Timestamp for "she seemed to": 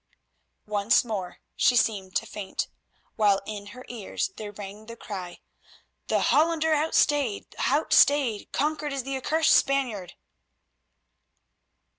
1.55-2.25